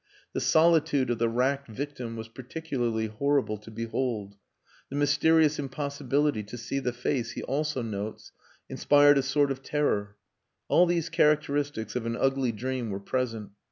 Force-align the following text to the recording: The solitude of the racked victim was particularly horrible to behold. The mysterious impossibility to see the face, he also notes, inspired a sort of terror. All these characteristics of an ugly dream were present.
The 0.33 0.41
solitude 0.41 1.11
of 1.11 1.19
the 1.19 1.29
racked 1.29 1.67
victim 1.67 2.15
was 2.15 2.27
particularly 2.27 3.05
horrible 3.05 3.59
to 3.59 3.69
behold. 3.69 4.35
The 4.89 4.95
mysterious 4.95 5.59
impossibility 5.59 6.41
to 6.41 6.57
see 6.57 6.79
the 6.79 6.91
face, 6.91 7.33
he 7.33 7.43
also 7.43 7.83
notes, 7.83 8.31
inspired 8.67 9.19
a 9.19 9.21
sort 9.21 9.51
of 9.51 9.61
terror. 9.61 10.15
All 10.67 10.87
these 10.87 11.09
characteristics 11.09 11.95
of 11.95 12.07
an 12.07 12.15
ugly 12.17 12.51
dream 12.51 12.89
were 12.89 12.99
present. 12.99 13.51